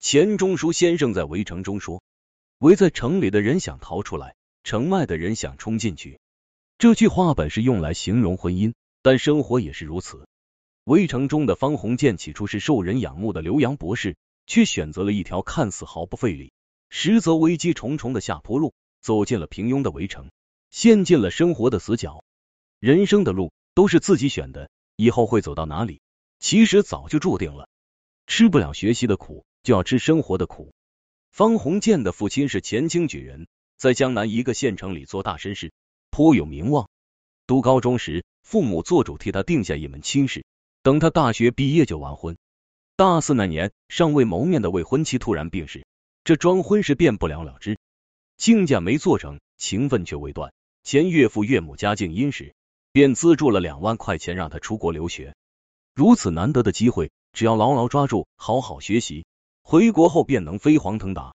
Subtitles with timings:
[0.00, 2.02] 钱钟书先生在围城中说
[2.56, 4.34] ：“围在城里的人想逃出来，
[4.64, 6.18] 城外的人想冲进去。”
[6.78, 10.26] 这句话本是用来形容婚姻，但生活也是如此。
[10.84, 14.16] 围城中的方鸿渐起初是受人仰慕的留洋博士，
[14.46, 16.50] 却选择了一条看似毫不费力，
[16.88, 18.72] 实则危机重重的下坡路，
[19.02, 20.30] 走进了平庸的围城，
[20.70, 22.24] 陷进了生活的死角。
[22.78, 26.00] 人生的路都是自己选的，以后会走到哪里，
[26.38, 27.68] 其实早就注定了。
[28.30, 29.44] 吃不了学习的苦。
[29.62, 30.72] 就要吃生活的苦。
[31.30, 35.70] 方鸿渐的父亲是前清举人，在江南一个县城里做大绅士，
[36.10, 36.88] 颇有名望。
[37.46, 40.46] 读高中时，父母做主替他定下一门亲事，
[40.82, 42.38] 等他大学毕业就完婚。
[42.96, 45.84] 大四那年，尚未谋面的未婚妻突然病逝，
[46.24, 47.76] 这桩婚事便不了了之。
[48.38, 50.54] 亲家没做成，情分却未断。
[50.84, 52.54] 前岳父岳母家境殷实，
[52.92, 55.34] 便资助了两万块钱让他出国留学。
[55.94, 59.24] 如此难得的机会，只要牢牢抓住，好好学习。
[59.62, 61.34] 回国后便能飞黄腾达，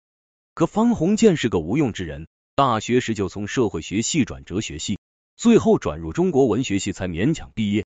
[0.54, 2.28] 可方鸿渐是个无用之人。
[2.54, 4.98] 大学时就从社会学系转哲学系，
[5.36, 7.86] 最后转入中国文学系才勉强毕业。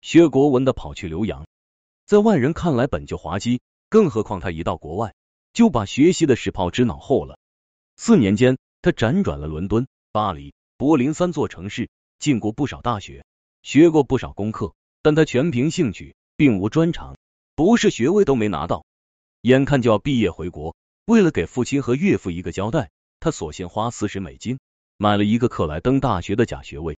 [0.00, 1.46] 学国文的跑去留洋，
[2.06, 5.14] 在外人看来本就滑稽，更何况他一到国外
[5.52, 7.38] 就把学习的事抛之脑后了。
[7.96, 13.24] 四年间，他辗转了伦敦、巴黎、柏林三座城市，进过不少大学，
[13.62, 17.16] 学过不少功课，但他全凭兴趣，并无专长，
[17.60, 18.86] 博士学位都没拿到。
[19.42, 22.88] 眼看就要毕业回国，为了给父亲和岳父一个交代，
[23.20, 24.58] 他索性花四十美金
[24.96, 26.96] 买了一个克莱登大学的假学位。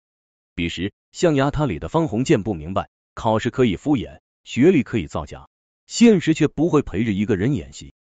[0.54, 5.48] 彼时象牙塔里的方鸿渐不明白，考试可以敷衍，学历可以造假，
[5.86, 7.94] 现实却不会陪着一个人演戏。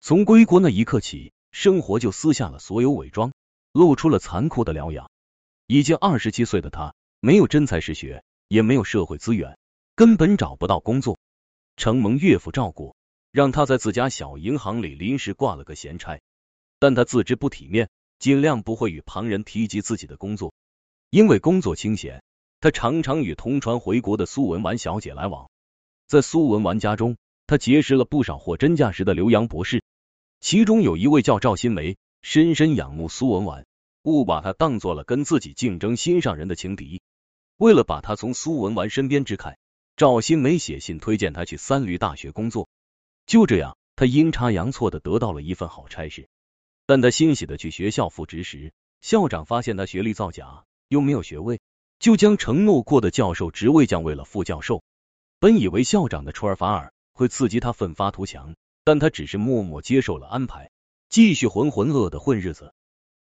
[0.00, 3.32] 从归国那一刻起，生活就撕下了所有伪装，
[3.72, 5.08] 露出了残酷的獠牙。
[5.68, 9.56] 已经二十七岁的他，没有真才实学，也没有社会资源，
[9.94, 11.16] 根本找不到工作。
[11.76, 12.94] 承蒙岳父照顾。
[13.32, 16.20] 让他在自家小银行里临时挂了个闲差，
[16.80, 20.52] 但他自知不体面，尽量不会与旁人提及自己的工作。
[21.10, 22.24] 因为工作清闲，
[22.60, 25.48] 他常常与同船回国的苏文纨小姐来往。
[26.08, 29.84] 在苏文纨家中，他结识了不少货真价实的留洋博士，
[30.40, 33.64] 其中有一位叫赵新梅，深深仰慕苏文纨，
[34.02, 37.00] 误把他当做了跟自己竞争心上人的情敌。
[37.58, 39.56] 为了把他从苏文纨身边支开，
[40.00, 42.70] 赵新梅写信推荐他去三闾大学工作。
[43.26, 46.26] 就这样，他阴差阳错的得到了一份好差事。
[46.86, 48.72] 但他欣喜的去学校复职时，
[49.02, 51.60] 校长发现他学历造假，又没有学位，
[51.98, 54.82] 就将承诺过的教授职位降为了副教授。
[55.38, 60.70] 本以为校长的出尔反尔会刺激他奋发图强，但他只是默默接受了安排，
[61.10, 62.72] 继续浑浑噩的混日子。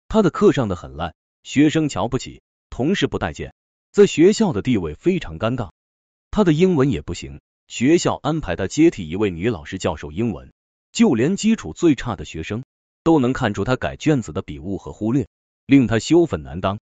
[0.09, 3.55] 他的课上的很烂，学生瞧不起，同事不待见，
[3.93, 5.71] 在学校的地位非常尴尬。
[6.37, 7.41] 他的英文也不行。
[7.67, 10.53] 学校安排他接替一位女老师教授英文，
[10.93, 12.63] 就连基础最差的学生
[13.03, 15.29] 都能看出他改卷子的笔误和忽略，
[15.65, 16.79] 令他羞愤难当。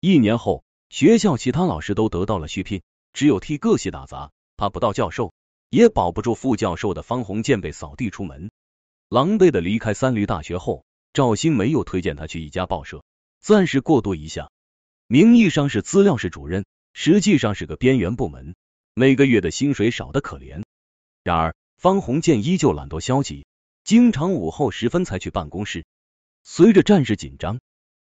[0.00, 2.82] 一年后，学校其他老师都得到了续聘，
[3.12, 5.32] 只有替各系打杂，怕不到教授，
[5.70, 8.50] 也保不住副教授的方鸿渐被扫地出门。
[9.08, 13.04] 狼狈的离开三驴大学后，赵新梅又推荐他去一家报社，
[13.38, 14.50] 暂时过渡一下。
[15.06, 18.56] 名义上是资料室主任，实际上是个边缘部门。
[18.98, 20.64] 每个月的薪水少得可怜，
[21.22, 23.46] 然而方鸿渐依旧懒惰消极，
[23.84, 25.84] 经常午后时分才去办公室。
[26.42, 27.60] 随着战事紧张，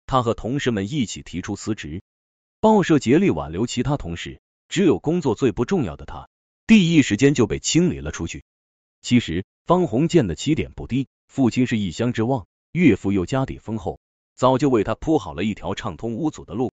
[0.06, 2.04] 他和同事们一起提出辞职。
[2.60, 6.30] 报社竭力挽留其他同事，只有工作最不重要的他，
[6.68, 8.44] 第一时间就被清理了出去。
[9.02, 14.00] 其实方鸿渐的起点不低，父亲是一乡之望，岳父又家底丰厚，
[14.36, 16.72] 早就为他铺好了一条畅通无阻的路。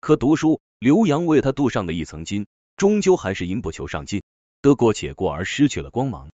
[0.00, 2.46] 可读书，刘洋为他镀上的一层金。
[2.76, 4.22] 终究还是因不求上进，
[4.60, 6.30] 得过且过而失去了光芒。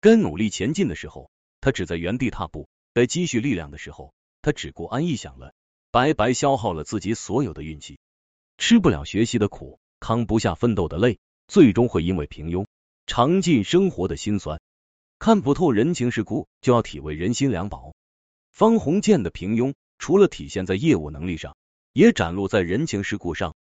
[0.00, 1.30] 该努力前进的时候，
[1.60, 5.54] 他只在原地踏步；该积蓄力量的时候，他只顾安逸享乐，
[5.92, 7.98] 白白消耗了自己所有的运气。
[8.58, 12.66] 吃不了学习的苦，扛不下奋斗的累，最终会因为平庸
[13.06, 14.60] 尝尽生活的辛酸。
[15.18, 17.94] 看不透人情世故，就要体味人心凉薄。
[18.50, 21.56] 方鸿渐的平庸，除了体现在业务能力上，
[21.92, 23.54] 也展露在人情世故上，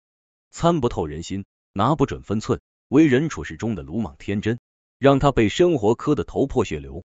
[0.51, 1.45] 参不透人心。
[1.77, 4.61] 拿不准分寸，为人处事中的鲁莽天真，
[5.01, 7.03] 让他被生活磕得头破血流。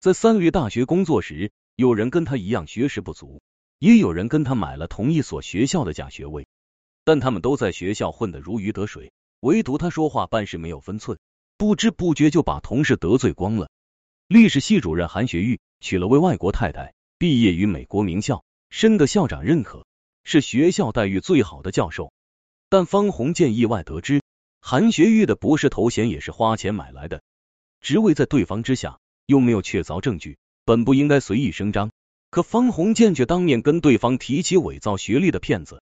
[0.00, 3.40] 在三闾大学工作时，有人跟他一样学识不足，
[3.78, 6.46] 也有人跟他买了同一所学校的假学位，
[7.04, 11.18] 但他们都在学校混得如鱼得水，唯独他说话办事没有分寸，
[11.56, 13.70] 不知不觉就把同事得罪光了。
[14.28, 19.86] 历史系主任韩学玉娶了位外国太太，毕业于美国名校，深得校长认可，
[20.22, 22.12] 是学校待遇最好的教授。
[22.72, 24.22] 但方鸿渐意外得知，
[24.58, 27.22] 韩学玉的博士头衔也是花钱买来的，
[27.82, 31.90] 职位在对方之下，又没有确凿证据，本不应该随意声张，
[32.30, 35.82] 可方鸿渐却当面跟对方提起伪造学历的骗子。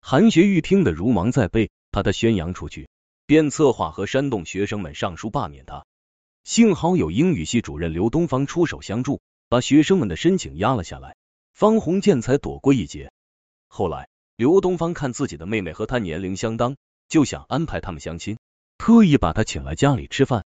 [0.00, 2.88] 韩学玉听得如芒在背，怕他宣扬出去，
[3.26, 5.86] 便策划和煽动学生们上书罢免他。
[6.42, 11.14] 幸好有英语系主任刘东方出手相助，把学生们的申请压了下来，
[11.52, 13.12] 方鸿渐才躲过一劫。
[13.68, 16.76] 后来，刘东方看自己的妹妹和他年龄相当，
[17.08, 18.36] 就想安排他们相亲，
[18.78, 20.44] 特意把她请来家里吃饭。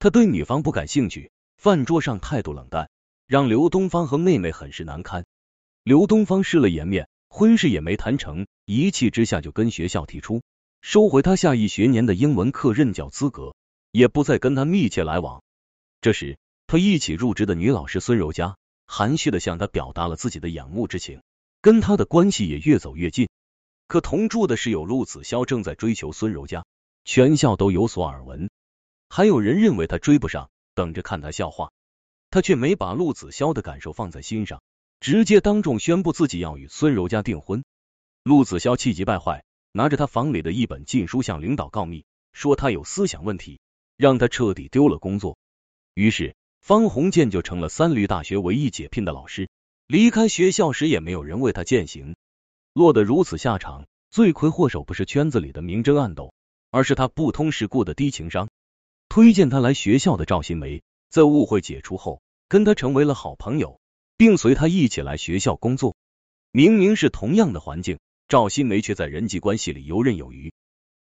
[0.00, 2.90] 他对女方不感兴趣，饭桌上态度冷淡。
[3.26, 5.24] 让刘东方和妹妹很是难堪。
[5.84, 10.42] 刘东方失了颜面，婚事也没谈成，一气之下就跟学校提出
[10.80, 13.54] 收回他下一学年的英文课任教资格，
[13.92, 15.44] 也不再跟他密切来往。
[16.00, 18.56] 这时，他一起入职的女老师孙柔嘉
[18.86, 21.22] 含蓄的向他表达了自己的仰慕之情，
[21.60, 23.28] 跟他的关系也越走越近。
[23.86, 26.64] 可同住的室友陆子潇正在追求孙柔嘉，
[27.04, 28.50] 全校都有所耳闻，
[29.08, 31.72] 还有人认为他追不上，等着看他笑话。
[32.30, 34.62] 他却没把陆子潇的感受放在心上，
[35.00, 37.64] 直接当众宣布自己要与孙柔嘉订婚。
[38.22, 39.42] 陆子潇气急败坏，
[39.72, 43.58] 拿着他房里的一本禁书向领导告密，说他有思想问题，
[43.96, 45.36] 让他彻底丢了工作。
[45.94, 49.48] 于是方鸿渐就成了三闾大学唯一解聘的老师，
[49.90, 52.14] 离开学校时也没有人为他践行。
[52.72, 56.32] 落得如此下场，罪魁祸首不是圈子里的明争暗斗，
[56.70, 58.48] 而是他不通世故的低情商。
[59.08, 60.80] 推荐他来学校的赵新梅。
[61.08, 63.80] 在误会解除后，跟他成为了好朋友，
[64.16, 65.96] 并随他一起来学校工作。
[66.52, 67.98] 明明是同样的环境，
[68.28, 70.52] 赵新梅却在人际关系里游刃有余。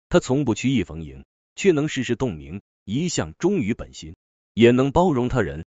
[0.08, 1.26] 他从不曲意逢迎，
[1.56, 4.16] 却能事事洞明，一向忠于本心，
[4.54, 5.66] 也能包容他人。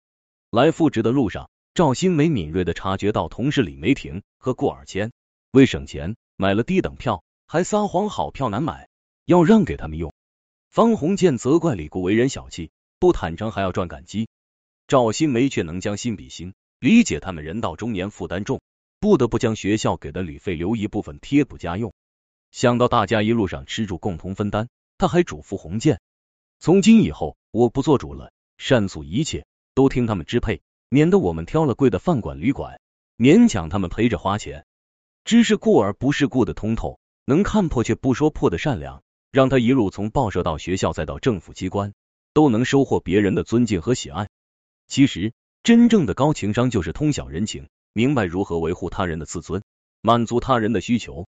[0.51, 5.11] 来复职的路上，赵新梅敏锐的察觉到同事李梅婷和顾尔谦
[5.51, 8.87] 为省钱买了低等票，还撒谎好票难买，
[9.25, 10.13] 要让给他们用。
[10.69, 12.71] 方鸿渐责怪李顾为人小气。
[12.97, 14.29] 不坦诚还要赚感激，
[14.87, 18.61] 赵新梅却能将心比心，理解他们人到中年负担重，
[19.01, 21.93] 不得不将学校给的旅费留一部分贴补家用。
[22.51, 25.99] 想到大家一路上吃住共同分担，他还嘱咐洪建：
[26.57, 30.61] 从今以后我不做主了，善诉一切都听他们支配，
[30.95, 32.79] 免得我们挑了贵的饭馆旅馆，
[33.17, 34.65] 勉强他们陪着花钱。
[35.25, 41.93] 知是故而不是故的通透，能看破却不说破的善良，让他一路从报社到学校再到政府机关。
[42.31, 44.29] 都能收获别人的尊敬和喜爱。
[44.87, 45.33] 其实，
[45.63, 49.63] 真正的高情商就是通晓人情，明白如何维护他人的自尊，
[49.99, 51.27] 满足他人的需求，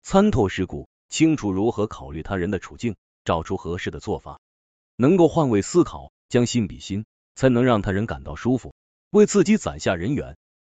[0.00, 4.40] 参透世故，清楚如何考虑他人的处境，找出合适的做法，
[4.96, 7.04] 能够换位思考，将心比心，
[7.34, 8.72] 才能让他人感到舒服，
[9.12, 10.38] 为自己攒下人员。